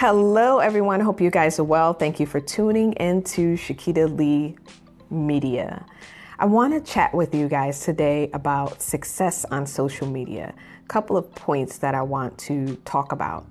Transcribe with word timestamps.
Hello, 0.00 0.60
everyone. 0.60 1.00
Hope 1.00 1.20
you 1.20 1.28
guys 1.28 1.58
are 1.58 1.64
well. 1.64 1.92
Thank 1.92 2.20
you 2.20 2.26
for 2.26 2.38
tuning 2.38 2.92
into 2.92 3.56
Shakita 3.56 4.16
Lee 4.16 4.54
Media. 5.10 5.84
I 6.38 6.46
want 6.46 6.72
to 6.72 6.92
chat 6.92 7.12
with 7.12 7.34
you 7.34 7.48
guys 7.48 7.80
today 7.80 8.30
about 8.32 8.80
success 8.80 9.44
on 9.46 9.66
social 9.66 10.06
media. 10.06 10.54
A 10.84 10.86
couple 10.86 11.16
of 11.16 11.28
points 11.34 11.78
that 11.78 11.96
I 11.96 12.02
want 12.02 12.38
to 12.46 12.76
talk 12.84 13.10
about. 13.10 13.44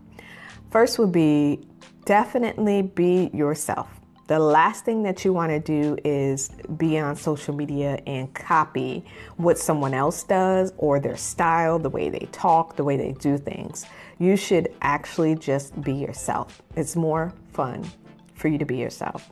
First 0.71 0.99
would 0.99 1.11
be 1.11 1.67
definitely 2.05 2.81
be 2.81 3.29
yourself. 3.33 3.89
The 4.27 4.39
last 4.39 4.83
thing 4.83 5.03
that 5.03 5.23
you 5.23 5.31
want 5.31 5.51
to 5.51 5.59
do 5.59 5.97
is 6.03 6.49
be 6.75 6.99
on 6.99 7.15
social 7.15 7.55
media 7.55 7.97
and 8.05 8.33
copy 8.33 9.05
what 9.37 9.57
someone 9.57 9.93
else 9.93 10.23
does 10.23 10.73
or 10.77 10.99
their 10.99 11.15
style, 11.15 11.79
the 11.79 11.89
way 11.89 12.09
they 12.09 12.27
talk, 12.33 12.75
the 12.75 12.83
way 12.83 12.97
they 12.97 13.13
do 13.13 13.37
things. 13.37 13.85
You 14.19 14.35
should 14.35 14.73
actually 14.81 15.35
just 15.35 15.81
be 15.81 15.93
yourself. 15.93 16.61
It's 16.75 16.97
more 16.97 17.33
fun 17.53 17.89
for 18.35 18.49
you 18.49 18.57
to 18.57 18.65
be 18.65 18.75
yourself. 18.75 19.31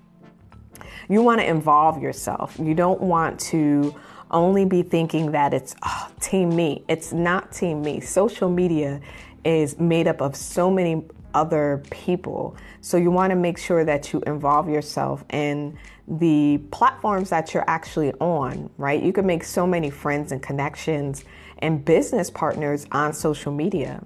You 1.10 1.22
want 1.22 1.42
to 1.42 1.46
involve 1.46 2.02
yourself. 2.02 2.58
You 2.58 2.74
don't 2.74 3.02
want 3.02 3.38
to 3.52 3.94
only 4.32 4.64
be 4.64 4.82
thinking 4.82 5.32
that 5.32 5.54
it's 5.54 5.76
oh, 5.84 6.10
team 6.22 6.56
me. 6.56 6.86
It's 6.88 7.12
not 7.12 7.52
team 7.52 7.82
me. 7.82 8.00
Social 8.00 8.50
media 8.50 9.02
is 9.46 9.80
made 9.80 10.08
up 10.08 10.22
of 10.22 10.36
so 10.36 10.70
many 10.70 11.06
other 11.34 11.84
people. 11.92 12.56
So 12.82 12.98
you 12.98 13.12
want 13.12 13.32
to 13.32 13.36
make 13.36 13.58
sure 13.58 13.86
that 13.86 14.12
you 14.12 14.22
involve 14.26 14.70
yourself 14.70 15.24
in 15.30 15.78
the 16.08 16.60
platforms 16.72 17.30
that 17.30 17.54
you're 17.54 17.70
actually 17.70 18.14
on, 18.14 18.70
right? 18.78 19.02
You 19.02 19.12
can 19.12 19.26
make 19.26 19.44
so 19.44 19.68
many 19.68 19.90
friends 19.90 20.32
and 20.32 20.42
connections 20.42 21.26
and 21.60 21.84
business 21.84 22.30
partners 22.30 22.86
on 22.92 23.14
social 23.14 23.52
media. 23.52 24.04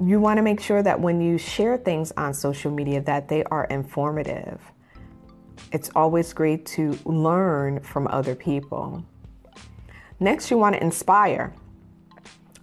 You 0.00 0.20
want 0.20 0.38
to 0.38 0.42
make 0.42 0.60
sure 0.60 0.82
that 0.82 1.00
when 1.00 1.20
you 1.20 1.38
share 1.38 1.76
things 1.76 2.12
on 2.16 2.34
social 2.34 2.70
media 2.70 3.00
that 3.02 3.28
they 3.28 3.44
are 3.44 3.64
informative. 3.66 4.60
It's 5.70 5.90
always 5.94 6.32
great 6.32 6.66
to 6.66 6.98
learn 7.04 7.80
from 7.80 8.08
other 8.08 8.34
people. 8.34 9.04
Next, 10.18 10.50
you 10.50 10.58
want 10.58 10.74
to 10.74 10.82
inspire. 10.82 11.54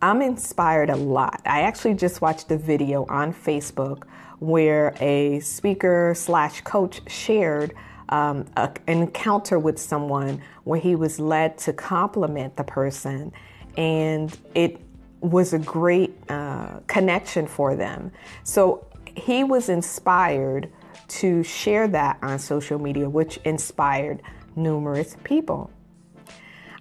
I'm 0.02 0.22
inspired 0.22 0.90
a 0.90 0.96
lot. 0.96 1.42
I 1.46 1.64
actually 1.64 1.96
just 1.96 2.22
watched 2.22 2.50
a 2.52 2.58
video 2.58 3.06
on 3.10 3.34
Facebook 3.34 4.04
where 4.40 4.96
a 5.02 5.42
speaker 5.42 6.14
slash 6.16 6.62
coach 6.62 7.02
shared 7.12 7.74
um, 8.08 8.46
an 8.56 8.78
encounter 8.88 9.60
with 9.60 9.78
someone 9.78 10.42
where 10.64 10.80
he 10.80 10.96
was 10.96 11.20
led 11.20 11.58
to 11.60 11.74
compliment 11.74 12.56
the 12.56 12.64
person, 12.64 13.34
and 13.76 14.36
it 14.56 14.80
was 15.20 15.52
a 15.52 15.60
great 15.60 16.16
uh, 16.30 16.80
connection 16.88 17.46
for 17.46 17.76
them. 17.76 18.14
So 18.44 18.88
he 19.18 19.44
was 19.44 19.68
inspired 19.68 20.72
to 21.10 21.44
share 21.44 21.90
that 21.90 22.20
on 22.22 22.40
social 22.40 22.80
media, 22.80 23.10
which 23.10 23.38
inspired 23.44 24.22
numerous 24.56 25.18
people. 25.26 25.70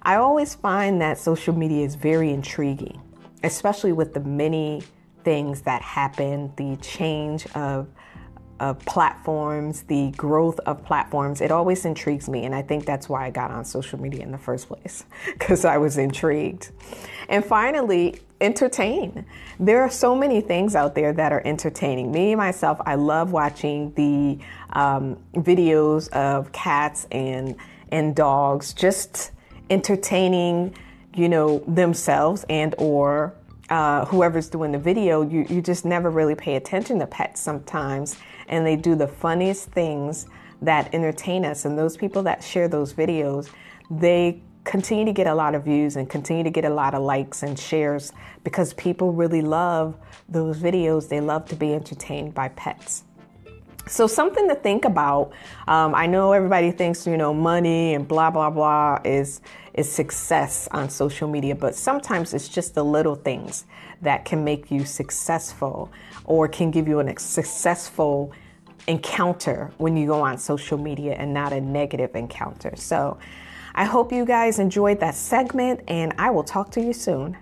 I 0.02 0.14
always 0.14 0.54
find 0.54 1.00
that 1.00 1.18
social 1.18 1.54
media 1.54 1.84
is 1.84 1.96
very 1.96 2.30
intriguing 2.30 3.02
especially 3.42 3.92
with 3.92 4.14
the 4.14 4.20
many 4.20 4.82
things 5.24 5.62
that 5.62 5.82
happen, 5.82 6.52
the 6.56 6.76
change 6.76 7.46
of 7.54 7.88
of 8.60 8.78
platforms, 8.80 9.82
the 9.82 10.10
growth 10.16 10.58
of 10.60 10.84
platforms, 10.84 11.40
it 11.40 11.50
always 11.50 11.84
intrigues 11.84 12.28
me. 12.28 12.44
And 12.44 12.54
I 12.54 12.62
think 12.62 12.84
that's 12.84 13.08
why 13.08 13.26
I 13.26 13.30
got 13.30 13.50
on 13.50 13.64
social 13.64 14.00
media 14.00 14.22
in 14.22 14.32
the 14.32 14.38
first 14.38 14.68
place, 14.68 15.04
because 15.26 15.64
I 15.64 15.78
was 15.78 15.98
intrigued. 15.98 16.72
And 17.28 17.44
finally, 17.44 18.20
entertain. 18.40 19.24
There 19.58 19.82
are 19.82 19.90
so 19.90 20.14
many 20.14 20.40
things 20.40 20.74
out 20.74 20.94
there 20.94 21.12
that 21.12 21.32
are 21.32 21.42
entertaining. 21.44 22.10
Me, 22.10 22.34
myself, 22.34 22.80
I 22.86 22.94
love 22.94 23.32
watching 23.32 23.92
the 23.94 24.38
um, 24.72 25.16
videos 25.34 26.08
of 26.10 26.50
cats 26.52 27.06
and, 27.10 27.56
and 27.90 28.14
dogs 28.14 28.72
just 28.72 29.32
entertaining 29.70 30.74
you 31.18 31.28
know 31.28 31.58
themselves 31.66 32.44
and 32.48 32.74
or 32.78 33.34
uh, 33.70 34.06
whoever's 34.06 34.48
doing 34.48 34.72
the 34.72 34.78
video, 34.78 35.22
you, 35.22 35.44
you 35.48 35.60
just 35.60 35.84
never 35.84 36.10
really 36.10 36.34
pay 36.34 36.56
attention 36.56 36.98
to 36.98 37.06
pets 37.06 37.40
sometimes, 37.40 38.16
and 38.48 38.66
they 38.66 38.76
do 38.76 38.94
the 38.94 39.08
funniest 39.08 39.70
things 39.70 40.26
that 40.62 40.92
entertain 40.94 41.44
us. 41.44 41.64
And 41.64 41.78
those 41.78 41.96
people 41.96 42.22
that 42.22 42.42
share 42.42 42.68
those 42.68 42.92
videos, 42.94 43.50
they 43.90 44.40
continue 44.64 45.04
to 45.04 45.12
get 45.12 45.26
a 45.26 45.34
lot 45.34 45.54
of 45.54 45.64
views 45.64 45.96
and 45.96 46.08
continue 46.08 46.44
to 46.44 46.50
get 46.50 46.64
a 46.64 46.70
lot 46.70 46.94
of 46.94 47.02
likes 47.02 47.42
and 47.42 47.58
shares 47.58 48.12
because 48.44 48.74
people 48.74 49.12
really 49.12 49.42
love 49.42 49.96
those 50.28 50.58
videos. 50.58 51.08
They 51.08 51.20
love 51.20 51.46
to 51.48 51.56
be 51.56 51.74
entertained 51.74 52.34
by 52.34 52.48
pets. 52.50 53.04
So, 53.86 54.06
something 54.06 54.46
to 54.48 54.54
think 54.54 54.84
about. 54.84 55.32
Um, 55.66 55.94
I 55.94 56.06
know 56.06 56.32
everybody 56.32 56.70
thinks, 56.70 57.06
you 57.06 57.16
know, 57.16 57.32
money 57.32 57.94
and 57.94 58.06
blah, 58.06 58.30
blah, 58.30 58.50
blah 58.50 58.98
is, 59.02 59.40
is 59.78 59.90
success 59.90 60.68
on 60.72 60.90
social 60.90 61.28
media, 61.28 61.54
but 61.54 61.74
sometimes 61.74 62.34
it's 62.34 62.48
just 62.48 62.74
the 62.74 62.84
little 62.84 63.14
things 63.14 63.64
that 64.02 64.24
can 64.24 64.42
make 64.42 64.70
you 64.70 64.84
successful 64.84 65.90
or 66.24 66.48
can 66.48 66.70
give 66.70 66.88
you 66.88 66.98
a 67.00 67.18
successful 67.18 68.32
encounter 68.88 69.70
when 69.78 69.96
you 69.96 70.06
go 70.06 70.20
on 70.20 70.36
social 70.36 70.78
media 70.78 71.12
and 71.12 71.32
not 71.32 71.52
a 71.52 71.60
negative 71.60 72.16
encounter. 72.16 72.74
So, 72.76 73.18
I 73.74 73.84
hope 73.84 74.12
you 74.12 74.24
guys 74.24 74.58
enjoyed 74.58 74.98
that 75.00 75.14
segment, 75.14 75.82
and 75.86 76.12
I 76.18 76.30
will 76.30 76.42
talk 76.42 76.72
to 76.72 76.80
you 76.80 76.92
soon. 76.92 77.36